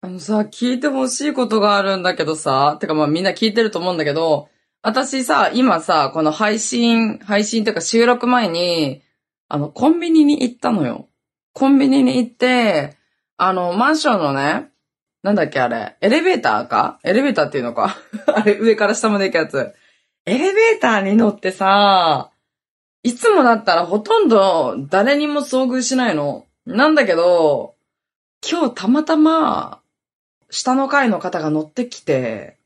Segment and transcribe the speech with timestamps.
[0.00, 4.48] あのさ、聞いてほしいことがあるんだけどさ、てかまあみんな聞いてると思うんだけど、
[4.80, 9.02] 私さ、今さ、この配信、配信っていうか収録前に、
[9.48, 11.08] あの、コンビニに行ったのよ。
[11.52, 12.96] コンビニに行って、
[13.36, 14.70] あの、マンションのね、
[15.24, 17.00] なんだっけあれ、エレベーターか？
[17.02, 17.96] エレベーターっていうのか？
[18.32, 19.74] あれ、上から下まで行くやつ。
[20.26, 22.30] エレベーターに乗ってさ、
[23.02, 26.46] いつもだったらほとんど誰にも遭遇しないの。
[26.66, 27.74] なんだけど、
[28.48, 29.80] 今日たまたま、
[30.50, 32.56] 下の階の方が乗ってきて、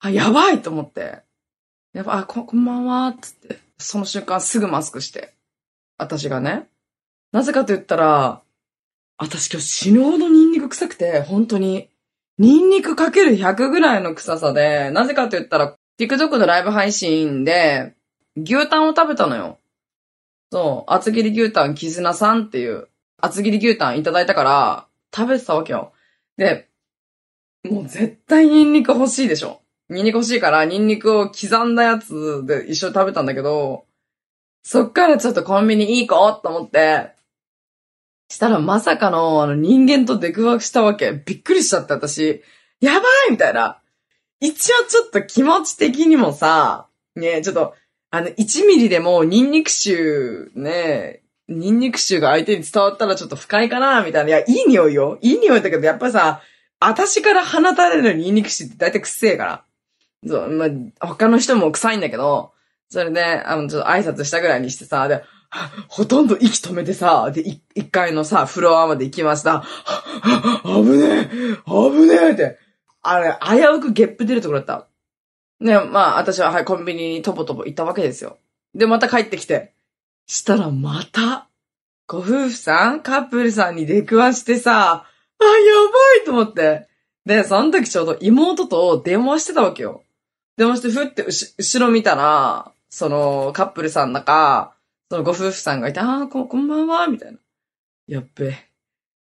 [0.00, 1.22] あ、やばいと思って。
[1.92, 3.58] やば、あ、こ、こんばんは、つって。
[3.78, 5.34] その瞬間すぐマスクして。
[5.98, 6.68] 私がね。
[7.32, 8.42] なぜかと言ったら、
[9.18, 11.88] 私今日死ぬほどニンニク臭くて、本当に。
[12.38, 17.94] ニンニクかける100ぐらいの臭さで、なぜかと言ったら、TikTok のライブ配信で、
[18.36, 19.58] 牛タンを食べたのよ。
[20.52, 25.92] そう、厚切り牛タン絆さんっていう、厚切り牛タンいただいたから、食べてたわけよ。
[26.36, 26.68] で、
[27.70, 29.60] もう絶対ニンニク欲しいでしょ。
[29.88, 33.84] ニンニク欲しいから、ニンニクを刻んだやつで一緒に食べたんだけど、
[34.62, 37.12] そっからちょっとコンビニ行こうと思って、
[38.28, 41.12] したらまさかの、あの、人間と出くわしたわけ。
[41.24, 42.42] びっくりしちゃって、私。
[42.80, 43.80] やばいみたいな。
[44.40, 47.74] 一応ちょっと気持ち的にもさ、ねちょっと、
[48.10, 54.30] あの、1ミリでもニンニク臭、ねニンニク臭が相手に伝わったらちょっと不快かなみたいな。
[54.30, 55.18] いや、いい匂いよ。
[55.22, 56.42] いい匂いだけど、やっぱさ、
[56.80, 59.64] 私から放たれるニンニク臭って大体くっせえから。
[60.26, 60.66] そう、ま
[61.00, 62.52] あ、他の人も臭いんだけど、
[62.88, 65.24] それで、あの、ちょっと挨拶したぐらいにしてさ、で、
[65.88, 67.42] ほとんど息止めてさ、で、
[67.74, 69.60] 一階のさ、フロアまで行きました。
[69.60, 72.58] はは危ねえ危ねえって。
[73.02, 74.88] あれ、危うくゲップ出るところだった。
[75.60, 78.38] ね、まあ、私は、はい、コンビニにとぼとぼ行ったわけですよ。
[78.74, 79.72] で、また帰ってきて。
[80.26, 81.48] したら、また、
[82.06, 85.06] ご夫婦さんカップルさんに出くわしてさ、
[85.40, 86.88] あ、やばいと思って。
[87.24, 90.04] で、その時ちょうど妹と電話してたわけよ。
[90.56, 94.74] 電話して、ふって後ろ見たら、その、カップルさんだか、
[95.10, 97.38] そのご夫婦さんがいて、ああ、こ、こんばんは、みたいな。
[98.06, 98.56] やっべ。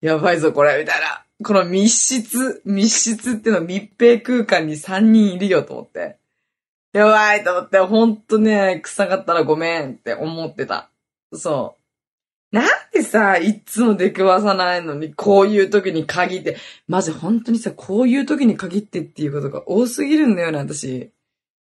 [0.00, 1.24] やばいぞ、これ、みたいな。
[1.44, 6.18] この密室、密室っていうの密閉空間に3人いるよと思って。
[6.92, 10.90] やばいと思って、ほんとね、臭かったらごめんって思ってた。
[11.32, 11.77] そう。
[12.50, 21.12] なんでさ、いつも出くわさないのに、こういう時に限って、マジ本当にさ、こういう時に限ってっていうことが多すぎるんだよね、私。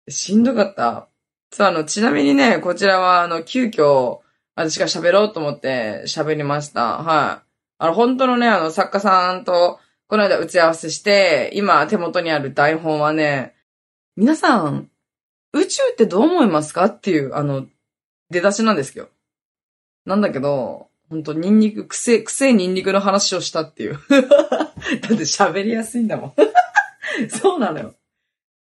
[0.09, 1.09] しんどかった。
[1.53, 4.21] そう、あの、ちなみにね、こちらは、あの、急遽、
[4.57, 6.99] 私が喋ろうと思って喋りました。
[6.99, 7.47] はい。
[7.79, 13.55] あの、本当のね、あの、作家さんと、この間打ち合わせして、今手元にある台本はね、
[14.17, 14.91] 皆さん、
[15.53, 17.67] 宇宙ってどう思いますかっていう、あの、
[18.31, 19.09] 出だしなんですよ。
[20.07, 23.99] なんだけど、本当ニンニク、くせ、くせニンニクの話をしたっていう。
[24.11, 26.35] だって喋りやすいんだもん。
[27.29, 27.95] そうなのよ。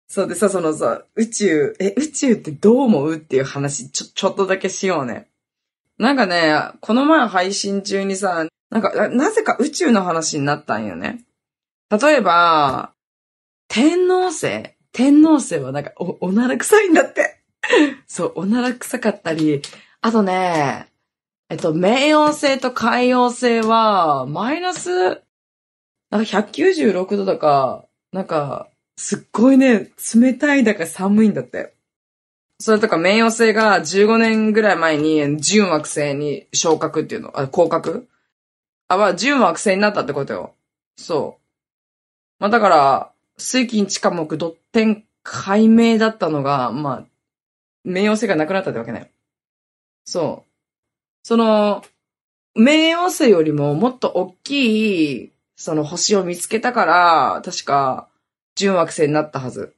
[0.08, 5.28] そうでさ、そのさ、宇宙、え、宇宙ってどう思うっていう話、ちょ、ちょっとだけしようね。
[6.00, 11.26] なんかね、この前配信中にさ、なんか、ななぜか宇宙の話になったんよね。
[11.92, 12.94] 例えば、
[13.68, 17.40] 天皇星天皇星はなんか、お、おなら臭いんだって。
[18.08, 19.62] そう、おなら臭かったり、
[20.02, 20.89] あとね、
[21.52, 31.74] えっと、冥王星と海王星は、マイナス、なんか196度だか、なんか、すっごいね、冷たいだか寒いんだって。
[32.60, 38.08] それとか、冥王星が15年ぐらい前に、準惑星に昇格っていうの、あ、降格？
[38.88, 40.54] あ、まあ、準惑星になったってことよ。
[40.98, 41.42] そう。
[42.38, 47.06] まあ、だから、水金地下木ドッテン解明だったのが、まあ、
[47.88, 49.12] 冥王星がなくなったってわけね。
[50.06, 50.49] そう。
[51.24, 51.84] その、
[52.58, 58.08] 冥王星よりももっと大きい、その星を見つけたから、確か、
[58.56, 59.76] 準惑星になったはず。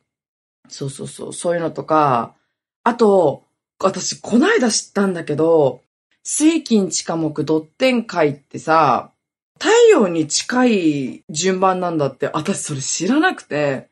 [0.67, 2.35] そうそうそう、そういうのとか、
[2.83, 3.45] あと、
[3.79, 5.81] 私、こないだ知ったんだけど、
[6.23, 9.11] 水金地下木ドッテン解ってさ、
[9.59, 13.89] 太陽に近い順番なんだって、私それ知らなくて。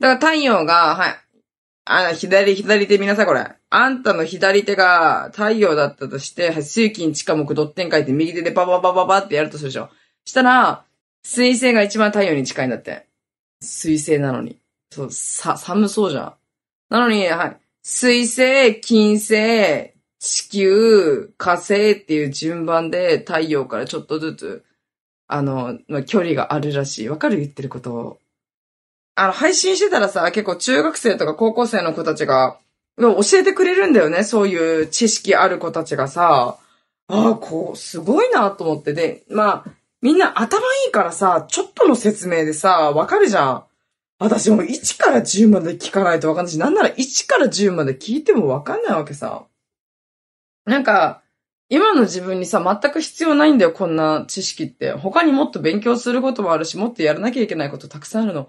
[0.00, 1.25] だから太陽が、はい。
[1.88, 3.46] あ、左、左手見なさい、これ。
[3.70, 9.88] あんたの左手が太陽だったとして、水金地下木ドッテン書いて右手でバババババってやるとするでしょ。
[10.24, 10.84] したら、
[11.22, 13.06] 水星が一番太陽に近いんだって。
[13.62, 14.58] 水星なのに。
[14.90, 16.34] そう、さ、寒そうじゃん。
[16.90, 17.56] なのに、はい。
[17.82, 24.64] 水星、金星、地球、火星っていう順番で太陽からちょっとずつ、
[25.28, 27.08] あの、ま距離があるらしい。
[27.08, 27.36] わかる？
[27.38, 28.18] 言ってることを。
[29.16, 32.58] あの、配信してたらさ、結構中学生とか高校生の子たちが、
[32.98, 34.24] 教えてくれるんだよね。
[34.24, 36.58] そういう知識ある子たちがさ、
[37.08, 38.92] ああ、こう、すごいなと思って。
[38.92, 39.70] で、まあ、
[40.02, 43.64] みんな頭いいからさ、ちょっとの説明でさ、わかるじゃん。
[44.18, 49.44] 私も1から10まで聞かないとわかんないし、なんなら1から10まで聞いてもわかんないわけさ。
[50.64, 51.22] なんか、
[51.68, 54.92] 今の自分にさ、全く必要ないんだよ、こんな知識って。
[54.92, 58.48] 他にもっと勉強することもあるし、もっとやらなきゃいけないことたくさんあるの。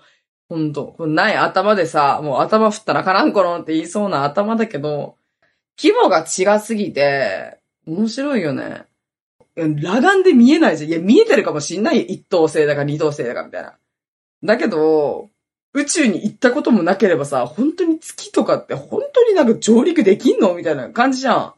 [0.49, 0.95] ほんと。
[0.99, 5.17] ない頭でさ、もう頭振ったらからんころって言いそうな頭だけど、
[5.81, 8.85] 規模が違すぎて、面白いよね。
[9.55, 10.89] 裸眼で見えないじゃん。
[10.89, 12.05] いや、見えてるかもしんないよ。
[12.07, 13.77] 一等星だか二等星だかみたいな。
[14.43, 15.29] だけど、
[15.73, 20.55] 宇宙に行ったこともなければさ、本当に月とかって本当になんか上陸できんの？
[20.55, 21.53] みたいな感じじゃん。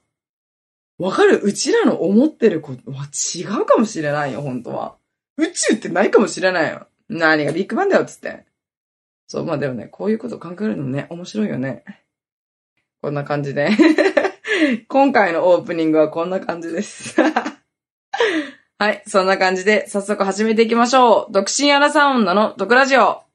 [0.98, 1.40] わかる？
[1.42, 4.96] うちらの思ってることは違うかもしれないよ、本当は。
[5.38, 6.88] 宇宙ってないかもしれないよ。
[7.08, 8.46] 何がビッグバンだよ、つって。
[9.30, 11.84] そう、まあでもね、こういうこと考えるのね、面白いよね。
[13.00, 13.70] こんな感じで。
[14.90, 17.16] 今回のオープニングはこんな感じです。
[18.80, 21.32] はい、そんな感じで早速始めていきましょう。
[21.32, 23.29] 独身アラサウンドの毒ラジオ。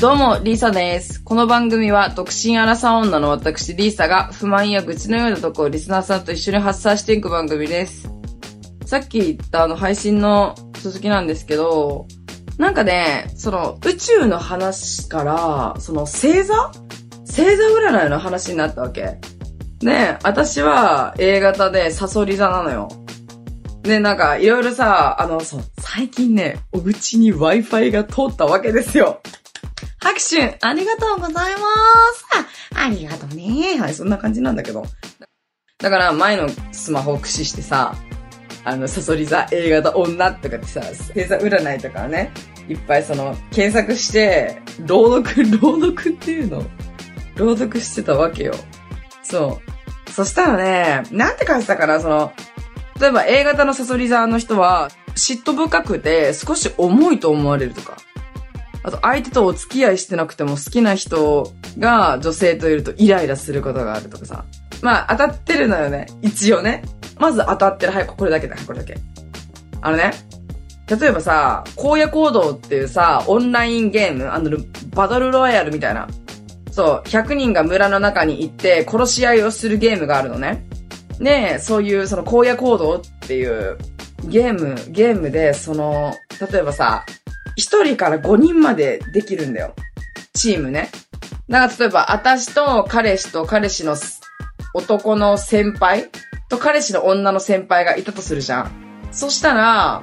[0.00, 1.20] どうも、リーサです。
[1.24, 8.08] この番組は、独身アラサ女の私、リーサが、不満や愚痴のようなとこをリスナーさんと一緒に発散していく番組です。
[8.86, 12.06] さっき言ったあの、配信の続きなんですけど、
[12.58, 16.54] なんかね、その、宇宙の話から、その、星座？
[17.26, 19.18] 星座占いの話になったわけ。
[19.80, 22.88] で、私は A 型でサソリ座なのよ。
[23.82, 29.20] で、なんか、いろいろさ、あの、そう、最近ね、お家に Wi-Fi が通ったわけですよ。
[30.00, 31.58] 拍手ありがとうございま
[32.14, 32.26] す
[32.74, 34.84] あありがとうねはい、そんな感じなんだけど。
[35.78, 37.94] だから前のスマホを駆使してさ、
[38.64, 42.32] あの、サソリ座、映画だ、女とかってさ、星座占いとかね、
[42.68, 46.64] いっぱいその、検索して、朗読、朗読っていうの
[47.36, 48.54] 朗読してたわけよ。
[49.22, 49.60] そ
[50.06, 50.10] う。
[50.10, 52.32] そしたらね、なんて書いてたかな、その、
[53.00, 57.96] 例えば A 型のサソリ座の人は、嫉妬深くて少し重いと思われるとか。
[58.82, 64.44] あと相手とお付き合いしてなくても好きな人が女性といるとイライラすることがあるとかさ。
[64.82, 66.06] まあ当たってるのよね。
[66.22, 66.82] 一応ね。
[67.18, 67.92] まず当たってる。
[67.92, 68.96] はい、これだけだ、これだけ。
[69.80, 70.12] あのね。
[70.88, 74.56] 例えばさ、荒野行動っていうさ、オンラインゲーム、あの、
[74.94, 76.08] バトルロイヤルみたいな。
[76.70, 80.64] そう、100人が村の中に行って殺し合いをするゲームがあるのね。
[81.18, 83.76] で、そういうその荒野行動っていう
[84.24, 86.14] ゲーム、ゲームで、その、
[86.50, 87.04] 例えばさ、
[87.58, 89.74] 1人から5人までできるんだよ。
[90.32, 90.90] チームね。
[91.48, 93.96] だから例えば、私と彼氏と彼氏の
[94.74, 96.08] 男の先輩？
[96.48, 98.70] と彼氏の女の先輩がいたとするじゃん。
[99.10, 100.02] そしたら、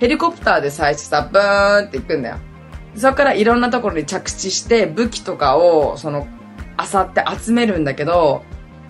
[0.00, 2.38] ヘリコプターで最初さ、ブーンって行くんだよ。
[2.96, 6.26] そこからいろんなところに着地して武器とかを、その、
[6.78, 8.42] 漁って集めるんだけど、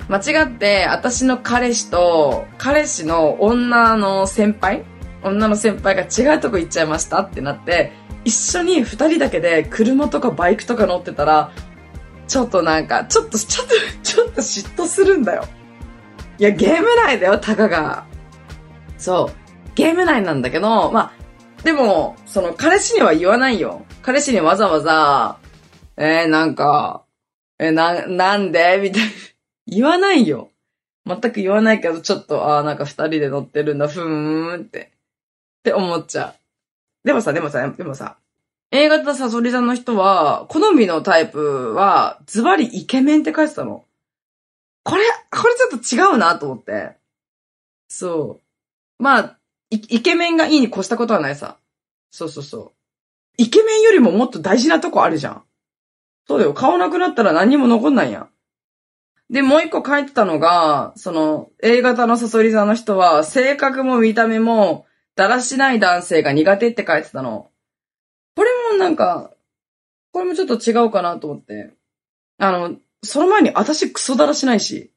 [0.08, 4.84] 間違って、私の彼氏と、彼氏の女の先輩？
[5.22, 7.92] 女の先輩が違うとこ行っちゃいましたってなって、
[8.24, 11.52] 一緒に二人だけで車とかバイクとか乗ってたら、
[12.26, 15.44] ちょっとなんか、ちょっと、ちょっと、 ちょっと嫉妬するんだよ。
[16.38, 18.06] いや、ゲーム内だよ、たかが。
[18.98, 19.74] そう。
[19.74, 21.12] ゲーム内なんだけど、まあ、
[21.62, 23.84] でも、その、彼氏には言わないよ。
[24.02, 25.38] 彼氏にわざわざ、
[25.96, 27.04] えー、なんか、
[27.58, 28.78] えー、な、なんで？
[28.82, 29.10] みたいな。
[29.66, 30.50] 言わないよ。
[31.06, 34.92] 全く言わないけど、ちょっと、ああ、なんか二人で乗ってるんだ、ふーんって。
[35.60, 36.43] って思っちゃう。
[37.04, 38.16] でもさ、でもさ、でもさ、
[38.70, 43.84] A 型サソリ座の人は、好みのタイプは、ズバリイケメンって書いてたの。
[44.82, 46.96] これ、これちょっと違うなと思って。
[47.88, 48.40] そ
[48.98, 49.02] う。
[49.02, 49.38] まあ、
[49.70, 51.58] イケメンがいいに越したことはないさ。
[52.10, 52.72] そうそうそう。
[53.36, 55.42] イケメンよりももっと大事なとこあるじゃん。
[56.26, 56.54] そうだよ。
[56.54, 58.28] 顔なくなったら何にも残んないやん。
[59.30, 67.50] で、もう一個書いてたのが、その、A 型のサソリ座の人は、性格も見た目も、だらしない男性が苦手って書いてたの。
[68.36, 69.32] これもなんか、
[70.12, 71.74] これもちょっと違うかなと思って。
[72.38, 74.90] あの、その前に私クソだらしないし。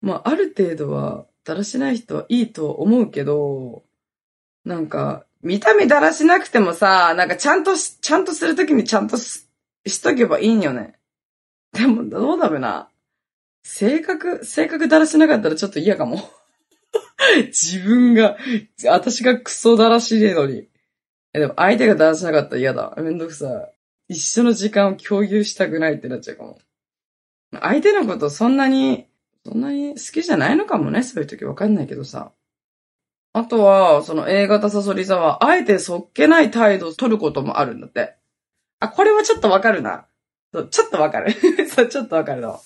[0.00, 3.84] まあ、ある程度は、だらしない人はいいと思うけど、
[4.64, 9.48] なんか、見た目だらしなくてもさ、なんかちゃんとし、ちゃんとするときにちゃんとし
[9.86, 10.94] しとけばいいんよね。
[11.72, 12.88] でも、どうだろうな。
[13.64, 16.30] 性格、性格だらしなかったらちょっと嫌かも。
[17.48, 18.36] 自分が、
[18.86, 20.68] 私がクソだらしいのに。
[21.34, 22.94] え、でも相手がだらしなかったら嫌だ。
[22.98, 23.72] めんどくさ
[24.08, 24.14] い。
[24.14, 26.58] 一緒の時間を共有したくないってなっちゃうかも。
[27.60, 29.06] 相手のことそんなに、
[29.44, 31.02] そんなに好きじゃないのかもね。
[31.02, 32.32] そういう時わかんないけどさ。
[33.34, 38.14] あとは、その A 型サソリ座は、あえてそっけない態度を取ることもあるんだって。
[38.78, 40.06] あ、これはちょっとわかるな。
[40.52, 41.32] そうちょっとわかる。
[41.68, 42.60] そう、ちょっとわかるの。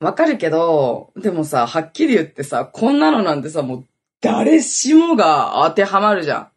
[0.00, 3.84] わかるけど、でもさ、はっきり言ってさ、こんなのなんてさ、もう、
[4.20, 6.48] 誰しもが当てはまるじゃん。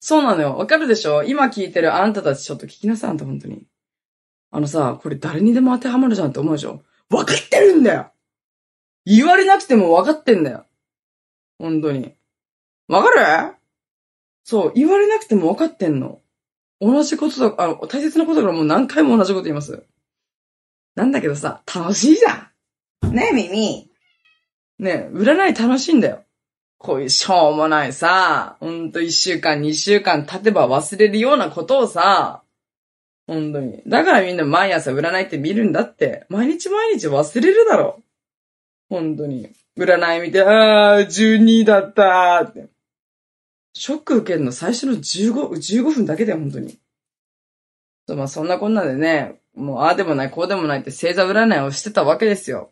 [0.00, 0.56] そうなのよ。
[0.56, 1.24] わかるでしょ？
[1.24, 3.64] 今聞いてるあんたたちちょっと聞きなさい、あんた本当に。
[4.52, 6.82] あのさ、これ誰にでも当てはまるじゃんって思うでしょ？
[7.10, 8.10] わかってるんだよ
[9.04, 10.64] 言われなくてもわかってんだよ。
[11.58, 12.14] 本当に。
[12.88, 13.10] わか
[13.48, 13.54] る？
[14.44, 16.20] そう、言われなくてもわかってんの。
[16.80, 19.84] 同じことだ、あの、大切なことだからもう何回も同じこと言います。
[20.94, 22.48] なんだけどさ、楽しいじゃん。
[23.10, 23.90] ねえ、耳。
[24.78, 26.24] ねえ、占い楽しいんだよ。
[26.78, 32.42] こういうしょうもないさ、ほんと一週間、二週間経てば忘れるようなことをさ、
[33.26, 33.82] 本当に。
[33.86, 36.26] だからみんな毎朝占いって見るんだって。
[36.28, 38.02] 毎日毎日忘れるだろ。
[38.88, 39.50] 本当に。
[39.76, 42.68] 占い見て、あー、12だったーって。
[43.72, 46.78] ショック受けるの最初の15、15分だけだよ、本当に。
[48.08, 52.70] まあそんなこんなでね、もうああでもない、こうでもないって星座占いをしてたわけですよ。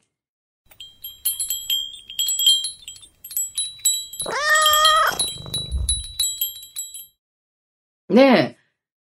[8.15, 8.59] ねえ、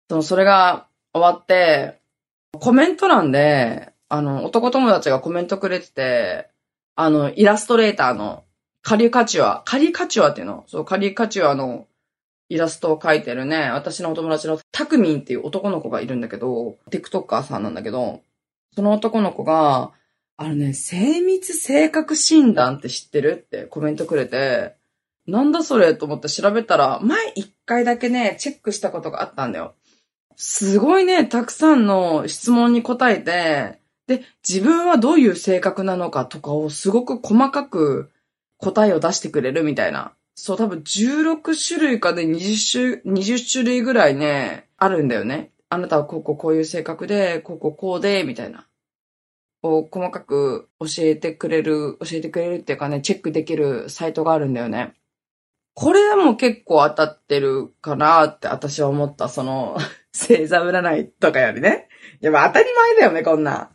[0.10, 2.00] その、それが終わって、
[2.53, 6.50] コメント欄で、あの、男友達がコメントくれてて、
[6.96, 8.43] あの、イラストレーターの、
[8.84, 10.63] カリカチュア、カリカチュアっていうの？
[10.67, 11.88] そう、カリカチュアの
[12.50, 18.22] イラストを描いてるね、私のお友達のタクミンっていう男の子がいるんだけど、TikToker さんなんだけど、
[18.75, 19.91] その男の子が、
[20.36, 23.34] あのね、精密性格診断って知ってる？
[23.46, 24.75] ってコメントくれて、
[25.28, 29.75] なんだそれと思って調べたら、前一回だけね、チェックしたことがあったんだよ。
[30.36, 38.12] すごいね、たくさんの質問に答えて、で、自分はどういう性格なのかとかをすごく細かく
[38.58, 40.13] 答えを出してくれるみたいな。
[40.36, 45.51] そう、多分16種類かで20種、20種類ぐらいね、あるんだよね。
[45.70, 48.68] あなたはこうこうこういう性格で、こうこうこうで、みたいな。
[49.63, 54.96] を細かく教えてくれる、教えてくれるっていうかね、チェックできるサイトがあるんだよね。
[55.74, 59.30] これでも結構当たってるかなって私は思った。
[59.30, 59.78] その、
[60.13, 61.88] 星座占いとかよりね。
[62.22, 63.72] いや、まあ当たり前だよね、こんな。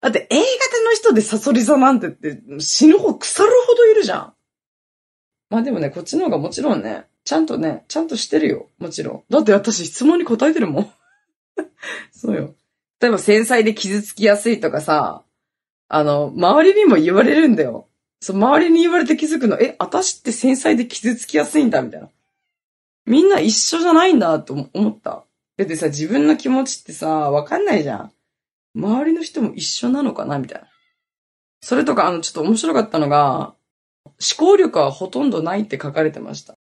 [0.00, 4.34] だって A 型の人でサソリ座なんてって死ぬほど腐るほどいるじゃん。
[5.50, 8.68] まあでもね、こっちの方がもちろんね、ちゃんとね、ちゃんとしてるよ。
[8.78, 9.24] もちろん。
[9.30, 10.92] だって私質問に答えてるもん。
[12.12, 12.54] そうよ。
[13.00, 15.24] 例えば繊細で傷つきやすいとかさ、
[15.88, 17.88] あの、周りにも言われるんだよ。
[18.20, 22.08] そう、周りに言われて気づくの、え、私って繊細で傷つきやすいんだ、みたいな。
[23.06, 25.24] みんな一緒じゃないんだ、と思った。
[25.56, 28.12] だってさ、自分の気持ちってさ、わかんないじゃん。
[28.74, 30.68] 周りの人も一緒なのかな、みたいな。
[31.62, 33.54] それとか、あの、ちょっと面白かったのが、
[34.04, 36.54] 思考力はほとんどないって書かれてました。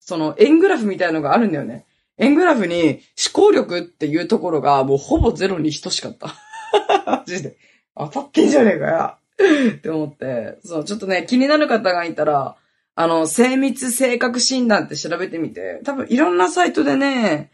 [0.00, 1.86] その、円グラフみたいのがあるんだよね。
[2.18, 3.00] 円グラフに
[3.32, 6.34] 思考力っていうところがもうほぼゼロに等しかった。
[7.06, 7.56] マジで。
[7.96, 9.17] 当たってんじゃねえかよ。
[9.38, 10.58] って思って。
[10.64, 12.56] そう、ちょっとね、気になる方がいたら、
[12.94, 17.50] あの、精密性格診断って調べてみて、多分いろんなサイトでね、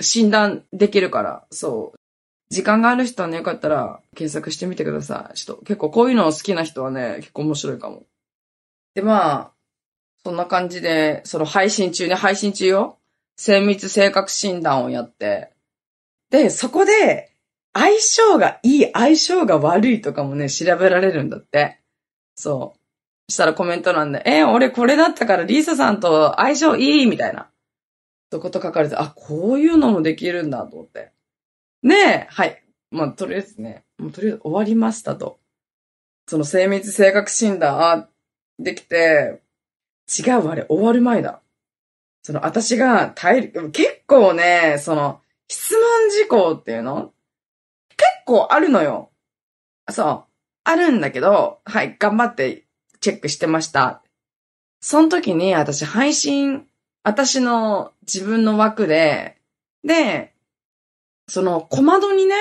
[0.00, 1.98] 診断できるから、そう。
[2.50, 5.36] 時間がある人はね、よかったら検索してみてください。
[5.38, 8.04] ちょっと結構こういうの好きな人はね、結構面白いかも。
[8.94, 9.52] で、まあ、
[10.22, 12.98] そんな感じで、その配信中ね、配信中よ。
[13.36, 15.52] 精密性格診断をやって。
[16.30, 17.31] で、そこで、
[17.74, 21.80] 相性がいい、相性が悪いとかもね、調べられるんだって。
[22.34, 23.32] そう。
[23.32, 27.50] したらコメント欄で、え、俺これだったからリーサさんと相性いいみたいな。
[28.30, 31.12] そこと書かれて、あ、こういうのもできるんだと思って。
[31.82, 32.62] ねえ、はい。
[32.90, 35.38] まあ、とりあえずね、もうとりあえず終わりましたと。
[36.26, 38.08] その精密性格診断、あ、
[38.58, 39.42] できて、
[40.18, 41.42] 違う、あれ、終わる前だ。
[42.22, 47.12] その、私が耐える、結構ね、その、質問事項っていうの
[48.26, 49.10] 構あるのよ。
[49.90, 50.24] そう。
[50.64, 52.64] あるんだけど、はい、頑張って
[53.00, 54.02] チェックしてました。
[54.80, 56.66] その時に私配信、
[57.02, 59.38] 私の自分の枠で、
[59.84, 60.34] で、
[61.28, 62.34] その小窓にね、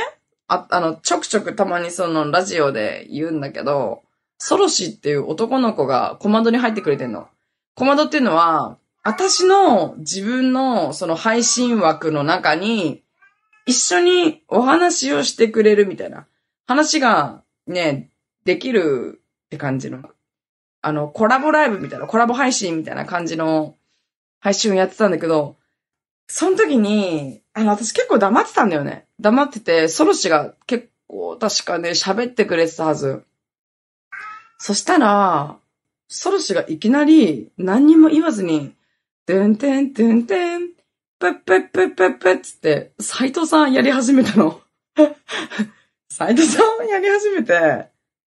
[0.47, 4.03] あ、あの、ちょくちょくたまにそのラジオで言うんだけど、
[4.38, 7.27] ソロシっていう男の子が小窓に入ってくれてんの。
[7.75, 13.03] 小窓っていうのは、私の自分のその配信枠の中に
[13.65, 16.25] 一緒にお話をしてくれるみたいな
[16.68, 18.10] 話がね、
[18.46, 20.01] できるって感じの。
[20.82, 23.75] あの、コラボライブみたいな、コラボ配信みたいな感じの
[24.39, 25.58] 配信をやってたんだけど、
[26.27, 29.06] その時に、あの、私結構黙ってたんだよね。
[29.20, 33.24] 黙ってて、ソロシが結構確かね、喋ってくれてたはず。
[34.58, 35.58] そしたら、
[36.08, 38.74] ソロシがいきなり何にも言わずに、
[39.25, 40.70] てんてんてんてん、
[41.22, 44.60] ぺっぺっぺっぺっぺっつって、斎藤さんやり始めたの。
[46.10, 47.90] 斎藤さんやり始めて、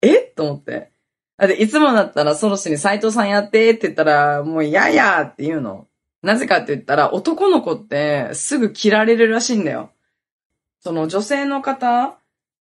[0.02, 0.18] え？
[0.36, 0.92] と思って。
[1.38, 5.88] だっていつもだったらソロシに斎藤さんやってって言ったら、もうややって言うの。
[6.24, 9.92] なぜかって言ったら、男の子ってすぐ切られるらしいんだよ。
[10.82, 12.18] その女性の方、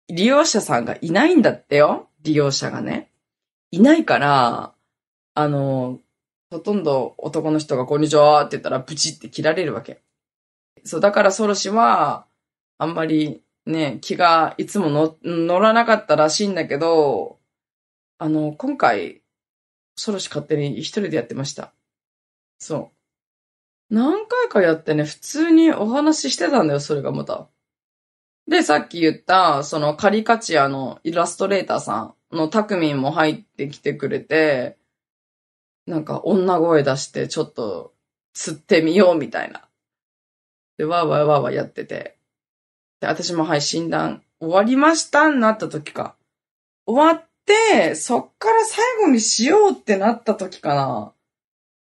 [0.08, 2.08] 利用者さんがいないんだってよ。
[2.24, 3.12] 利用者がね。
[3.72, 4.74] いないから、
[5.34, 6.00] あの、
[6.50, 10.05] ほとんど男の人がこんにちはって言ったらブチって切られるわけ。
[10.86, 12.28] そう、だからソロシは、
[12.78, 17.40] あんまりね、気がいつも乗らなかったらしいんだけど、
[18.18, 19.22] あの、今回、
[19.96, 21.74] ソロシ勝手に一人でやってました。
[22.60, 22.92] そ
[23.90, 23.94] う。
[23.96, 27.50] 何回かやってね、普通にお話ししてたんだよ、それがまた。
[28.48, 34.78] で、さっき言った、そのカリカチアのイラストレーターさんのタクミンも入ってきてくれて、
[35.88, 37.94] なんか女声出してちょっと
[38.34, 39.65] 釣ってみようみたいな。
[40.78, 42.18] で、わーわーわーわーやってて。
[43.00, 46.16] で、私もはい、診断終わりましたになった時か。
[46.86, 51.14] 終わって、そっから最後にしようってなった時かな。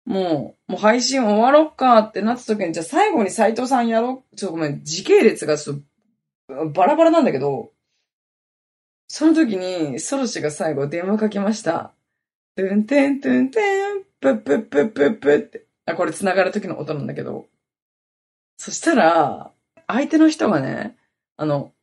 [0.05, 4.35] もう、もう配信終わろっかってなった時に、じゃあ最後に斎藤さんやろう。
[4.35, 5.79] ちょっとごめん、時系列がちょっ
[6.47, 7.71] とバラバラなんだけど、
[9.09, 11.93] その時に、ソロシが最後電話かけました。
[12.55, 15.65] トゥンテントゥンテン、プップップップップって。
[15.85, 17.47] あ、これ繋がる時の音なんだけど。
[18.57, 19.51] そしたら、
[19.87, 20.97] 相手の人がね、
[21.37, 21.73] あの、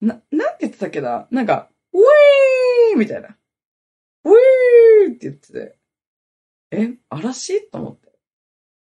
[0.00, 1.28] な、なんて言ってたっけな？
[1.30, 3.36] なんか、ウィーみたいな。
[4.24, 5.76] ウィーって言ってて。
[6.70, 7.70] え、嵐？
[7.70, 8.08] と思って。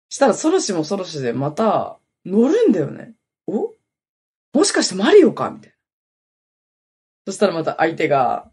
[0.09, 3.13] したらソロシもソロシでまた乗るんだよね。
[3.45, 3.73] お？
[4.53, 5.51] もしかしてマリオか？
[5.51, 5.75] みたいな。
[7.27, 8.49] そしたらまた相手が、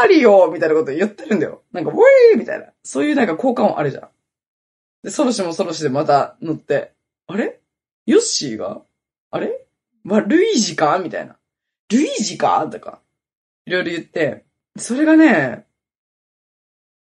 [0.00, 1.62] マリオみたいなこと言ってるんだよ。
[1.72, 2.72] なんか、ウィーみたいな。
[2.82, 4.08] そういうなんか効果音あるじゃん。
[5.02, 6.94] で、ソロシもソロシでまた乗って、
[7.26, 7.59] あれ？
[8.06, 8.82] ヨッシーが
[9.30, 9.66] あれ？
[10.04, 10.98] わ、ルイージか？
[10.98, 11.36] みたいな。
[11.90, 12.66] ルイージか？
[12.70, 13.00] とか。
[13.66, 14.44] いろいろ言って、
[14.76, 15.66] それがね、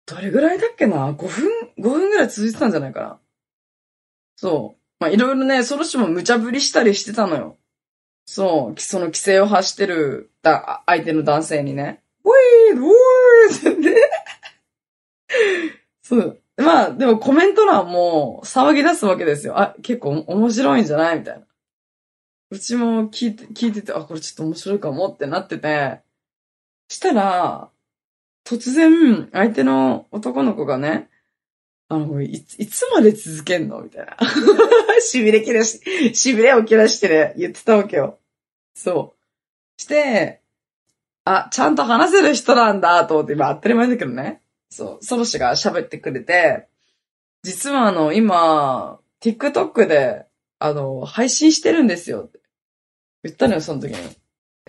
[0.06, 3.20] どれぐらいだっけな ?5 分、5分ぐらい続いてたんじゃないかな。
[4.36, 4.82] そう。
[5.00, 7.58] まあ、いろいろね、ソロシも無茶ぶりしたりしてたのよ。
[8.26, 13.96] そう、その規制を発してるだ相手の男性にね、ウィーウィーってね。
[16.02, 16.42] そう。
[16.58, 19.60] まあ、でもコメント欄も騒ぎ出すわけですよ。
[19.60, 21.20] あ、結構面白いんじゃない？
[21.20, 21.46] みたいな。
[22.52, 26.00] うちも聞いて、聞いてて、あ、これちょっと面白いかもってなってて、
[26.88, 27.70] したら、
[28.46, 31.10] 突然、相手の男の子がね、
[31.90, 33.82] あの、いつ、いつまで続けんの？
[33.82, 34.16] みたいな。
[35.14, 38.20] 痺れ切らし、痺れを切らしてね、言ってたわけよ。
[38.76, 39.16] そ
[39.78, 39.82] う。
[39.82, 40.42] して、
[41.26, 44.42] あ、ちゃんと話せる人なんだと思って、今当たり前だけどね。
[44.70, 46.68] そう、ソロシが喋ってくれて、
[47.44, 50.26] 実はあの、今、TikTok で、
[50.60, 52.40] あの、配信してるんですよって
[53.24, 54.16] 言ったのよ、その時に。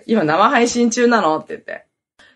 [0.06, 1.86] 今生配信中なのって言って。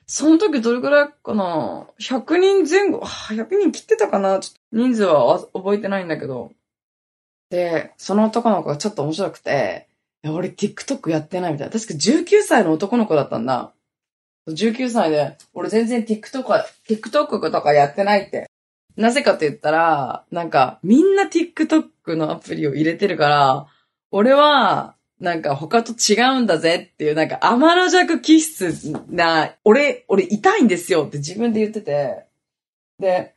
[0.07, 4.41] その時どれくらいかな ?100 人前後、100人切ってたかな？
[4.41, 6.53] ちょっと人数は覚えてないんだけど。
[7.51, 9.89] で、その男の子がちょっと面白くて、
[10.25, 11.73] 俺 TikTok やってないみたいな。
[11.73, 13.73] 確か19歳の男の子だったんだ。
[14.53, 18.51] 19歳で、俺全然 TikTok、TikTok とかやってないって。
[18.97, 23.67] なぜかって言ったら、なんか、みんな TikTok のアプリを入れてるから、
[24.11, 32.25] 俺は、なんか他と違うんだぜっていう、なんか天の弱気質な、俺、俺痛いんですよって自分で言ってて、
[32.99, 33.35] で、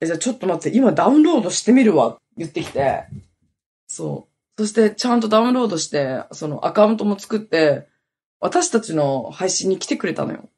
[0.00, 3.04] えじゃあちょっと待って、今ダウンロードしてみるわ、言ってきて、
[3.88, 4.62] そう。
[4.62, 7.88] そしてちゃんとダウンロードして、そのアカウントも作って、
[8.40, 10.48] 私たちの配信に来てくれたのよ。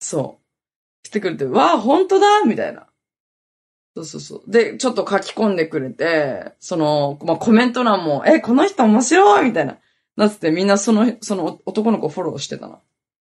[0.00, 1.06] そう。
[1.06, 2.86] 来てくれて、わあ、本当だみたいな。
[3.94, 4.50] そうそうそう。
[4.50, 9.78] で、ちょっと書き込んでくれて、その、まあ、コメント欄も、え、この人面白いみたいな。
[10.16, 12.80] なってて、みんなその、その男の子フォローしてたな。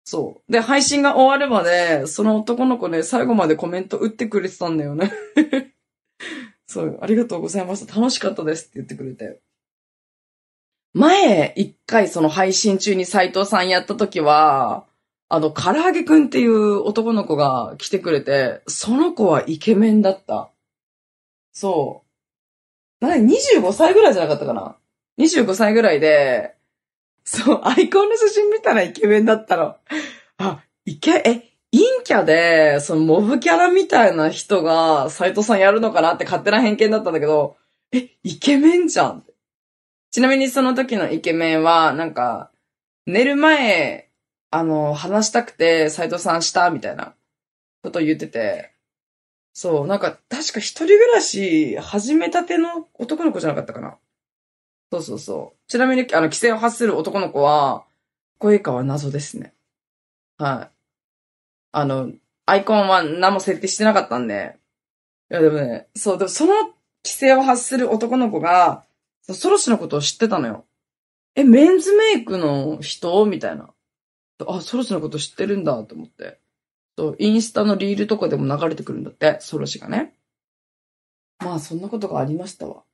[0.04, 0.52] そう。
[0.52, 5.12] で、配信が終わるまで、その男の子ね、最後までコメント打ってくれてたんだよね。
[6.66, 7.94] そう、ありがとうございました。
[7.94, 9.40] 楽しかったですって言ってくれて。
[10.96, 14.86] 前、一回その配信中に斎藤さんやった時は、
[15.28, 20.50] あの、唐揚げくんっていう男の子が来てくれて、その子はイケメンだった。
[21.52, 22.02] そ
[23.02, 23.06] う。
[23.06, 24.78] なに、25歳ぐらいじゃなかったかな
[25.18, 26.54] ?25 歳ぐらいで、
[27.24, 29.76] そう、アイコンの写真見たらイケメンだったの。
[30.38, 31.22] あ、イケ、え、
[31.72, 37.58] 陰キャで、そのモブキャラみたいな人が斎藤さんやるのかなって勝手な偏見だったんだけど、
[37.92, 39.26] え、イケメンじゃん。
[40.16, 42.50] ちなみにその時のイケメンは、なんか、
[43.04, 44.08] 寝る前、
[44.50, 47.12] あの、話したくて斎藤さんしたみたいな
[47.82, 48.72] こと言ってて、
[49.52, 53.98] そう、なんか、確か一人暮らし始めたての男の子じゃなかったかな。
[54.90, 55.70] そうそうそう。
[55.70, 57.84] ちなみに、あの、規制を発する男の子は、
[58.38, 59.52] 声かは謎ですね。
[60.38, 60.76] はい。
[61.72, 62.10] あの、
[62.46, 64.56] アイコンは何も設定してなかったんで。
[65.30, 66.74] いや、でもね、そう、でもその規
[67.04, 68.86] 制を発する男の子が、
[69.32, 70.66] ソロシのことを知ってたのよ。
[71.34, 73.24] え、メンズメイクの人？
[73.26, 73.70] みたいな。
[74.46, 76.38] あ、ソロシのこと知ってるんだと思って。
[76.98, 80.14] そう、インスタのリールとかでも流れてくるんだって、ソロシがね。
[81.38, 82.84] まあ、そんなことがありましたわ。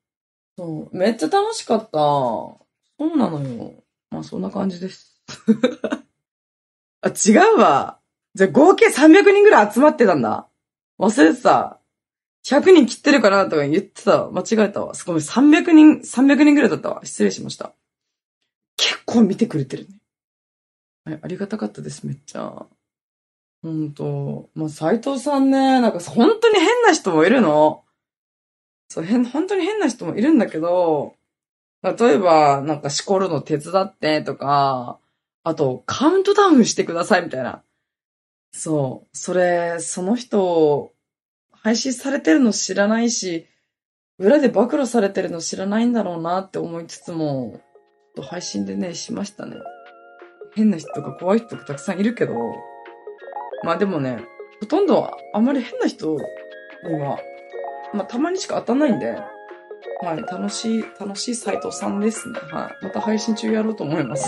[0.59, 1.91] そう、めっちゃ楽しかった。
[1.93, 2.59] そ
[2.99, 3.75] うなのよ。
[4.11, 5.23] まあ、そんな感じです。
[7.01, 7.99] あ、違うわ。
[8.35, 10.49] じゃ、合計300人ぐらい集まってたんだ。
[10.99, 11.81] 忘れてた。
[12.45, 14.29] 100人切ってるかなとか言ってた。
[14.31, 14.95] 間違えたわ。
[14.95, 17.01] すごい、300人、300人ぐらいだったわ。
[17.05, 17.73] 失礼しました。
[18.77, 19.95] 結構見てくれてるね。
[21.05, 22.67] はい、ありがたかったです、めっちゃ。
[23.63, 24.51] ほんと。
[24.55, 27.85] まあ、斎藤さんね、なんか本当に変な人もいるの。
[28.89, 31.15] そう、変、本当に変な人もいるんだけど、
[31.83, 34.99] 例えば、なんかしこるの手伝ってとか、
[35.45, 37.63] あと、カウントダウンしてくださいみたいな。
[38.53, 39.17] そう。
[39.17, 40.93] それ、その人、
[41.63, 43.47] 配信されてるの知らないし、
[44.19, 47.61] 裏で暴露されてるの知らないんだろうなって思いつつも、
[48.17, 49.57] と配信でね、しましたね。
[50.55, 52.35] 変な人とか怖い人がたくさんいるけど、
[53.65, 54.25] まあでもね、
[54.61, 56.17] ほとんどあまり変な人
[56.85, 57.19] には、
[57.95, 59.17] まあたまにしか当たんないんで、
[60.03, 62.39] はい、楽しい、楽しい斎藤さんですね。
[62.51, 62.85] はい。
[62.85, 64.27] また配信中やろうと思います。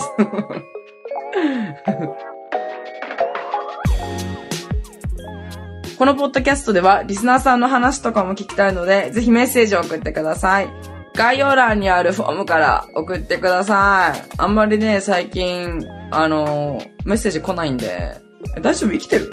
[5.97, 10.67] このポッドキャストではリスナーさんの話とかも聞きたいので、ぜひメッセージを送ってください。
[11.15, 14.21] 概要欄にあるフォームから送ってください。
[14.37, 18.19] あんまりね、最近、あの、メッセージ来ないんで、
[18.57, 18.91] え大丈夫？
[18.91, 19.31] 生きてる？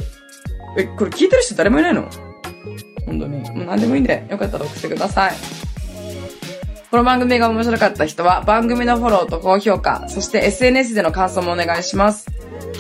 [0.79, 2.09] え、これ聞いてる人誰もいないの？
[3.07, 3.39] 本当に？
[3.51, 5.33] もう何でもいいんで、よかったら送ってください。
[6.93, 12.32] この番組が面白かった人は番組のフォローと高評価、そして SNS での感想もお願いします。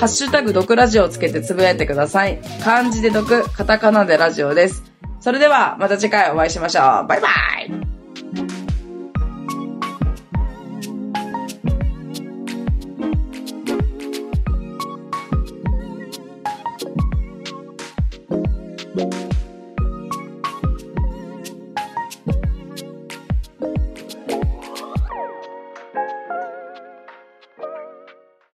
[0.02, 2.40] ハッシュタグ毒ラジオをつけてつぶやいてください。
[2.64, 4.82] 漢字で毒、カタカナでラジオです。
[5.20, 7.06] それではまた次回お会いしましょう。
[7.06, 7.91] バイバイ